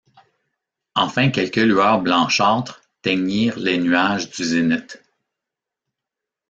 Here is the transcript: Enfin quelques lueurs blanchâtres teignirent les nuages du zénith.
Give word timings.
Enfin 0.95 1.29
quelques 1.29 1.57
lueurs 1.57 2.01
blanchâtres 2.01 2.81
teignirent 3.03 3.59
les 3.59 3.77
nuages 3.77 4.31
du 4.31 4.43
zénith. 4.43 4.99